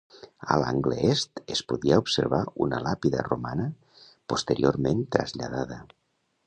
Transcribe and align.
A 0.53 0.55
l'angle 0.61 0.95
est 1.15 1.41
es 1.55 1.61
podia 1.73 1.99
observar 2.05 2.41
una 2.67 2.81
làpida 2.87 3.27
romana 3.29 3.69
posteriorment 4.35 5.07
traslladada. 5.17 5.81